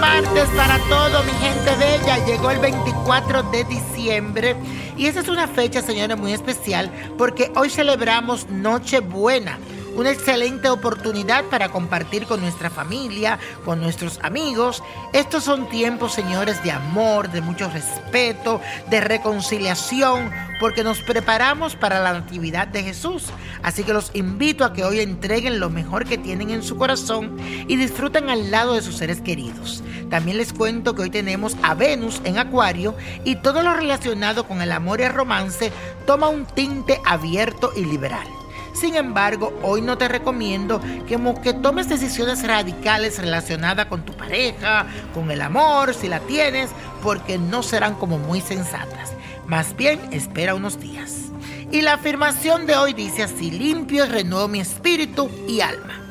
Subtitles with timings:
[0.00, 2.24] Martes para todo mi gente bella.
[2.26, 4.56] Llegó el 24 de diciembre
[4.96, 9.58] y esa es una fecha, señores, muy especial porque hoy celebramos Nochebuena.
[9.96, 14.82] Una excelente oportunidad para compartir con nuestra familia, con nuestros amigos.
[15.14, 20.30] Estos son tiempos, señores, de amor, de mucho respeto, de reconciliación,
[20.60, 23.28] porque nos preparamos para la Natividad de Jesús.
[23.62, 27.34] Así que los invito a que hoy entreguen lo mejor que tienen en su corazón
[27.66, 29.82] y disfruten al lado de sus seres queridos.
[30.10, 34.60] También les cuento que hoy tenemos a Venus en Acuario y todo lo relacionado con
[34.60, 35.72] el amor y el romance
[36.06, 38.28] toma un tinte abierto y liberal.
[38.76, 44.86] Sin embargo, hoy no te recomiendo que, que tomes decisiones radicales relacionadas con tu pareja,
[45.14, 46.70] con el amor, si la tienes,
[47.02, 49.14] porque no serán como muy sensatas.
[49.46, 51.30] Más bien, espera unos días.
[51.72, 56.05] Y la afirmación de hoy dice así, limpio y renuevo mi espíritu y alma.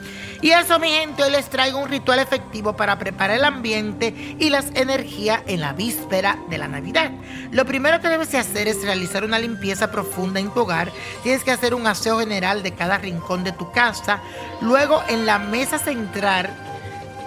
[0.46, 4.52] Y eso, mi gente, hoy les traigo un ritual efectivo para preparar el ambiente y
[4.52, 7.10] las energías en la víspera de la Navidad.
[7.50, 10.92] Lo primero que debes hacer es realizar una limpieza profunda en tu hogar.
[11.24, 14.22] Tienes que hacer un aseo general de cada rincón de tu casa.
[14.62, 16.52] Luego, en la mesa central,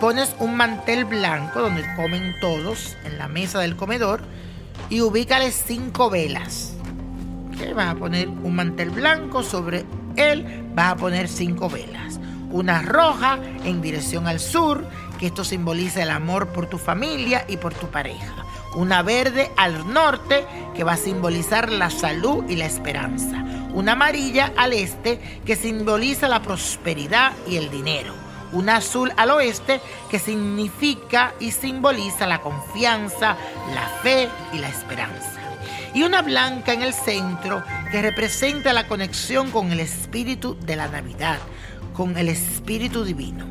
[0.00, 4.23] pones un mantel blanco donde comen todos, en la mesa del comedor,
[4.91, 6.73] y ubícale cinco velas.
[7.75, 12.21] Vas a poner un mantel blanco sobre él, vas a poner cinco velas
[12.51, 14.87] una roja en dirección al sur,
[15.19, 18.45] que esto simboliza el amor por tu familia y por tu pareja.
[18.75, 23.45] Una verde al norte, que va a simbolizar la salud y la esperanza.
[23.75, 28.15] Una amarilla al este, que simboliza la prosperidad y el dinero.
[28.53, 29.81] Una azul al oeste,
[30.11, 33.37] que significa y simboliza la confianza,
[33.75, 35.39] la fe y la esperanza
[35.95, 40.89] y una blanca en el centro que representa la conexión con el espíritu de la
[40.89, 41.39] Navidad,
[41.99, 43.45] con el Espíritu Divino.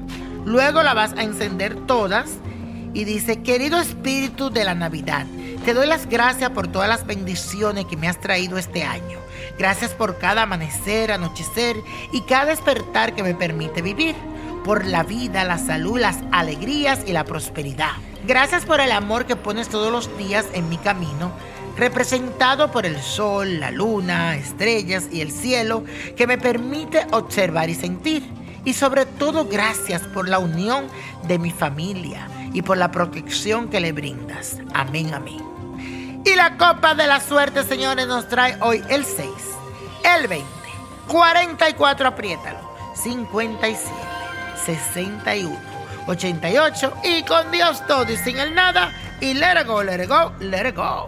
[0.46, 2.30] Luego la vas a encender todas
[2.94, 5.28] y dice, querido Espíritu de la Navidad,
[5.66, 9.20] te doy las gracias por todas las bendiciones que me has traído este año.
[9.60, 11.76] Gracias por cada amanecer, anochecer
[12.14, 14.16] y cada despertar que me permite vivir.
[14.64, 17.92] Por la vida, la salud, las alegrías y la prosperidad.
[18.26, 21.34] Gracias por el amor que pones todos los días en mi camino
[21.78, 25.84] representado por el sol, la luna, estrellas y el cielo,
[26.16, 28.24] que me permite observar y sentir.
[28.66, 30.88] Y sobre todo gracias por la unión
[31.28, 34.58] de mi familia y por la protección que le brindas.
[34.74, 36.22] Amén, amén.
[36.26, 39.30] Y la copa de la suerte, señores, nos trae hoy el 6,
[40.18, 40.46] el 20,
[41.08, 42.60] 44, apriétalo,
[42.96, 43.90] 57,
[44.66, 45.58] 61,
[46.08, 48.92] 88 y con Dios todo y sin el nada.
[49.22, 51.08] Y let it go, let it go, let it go.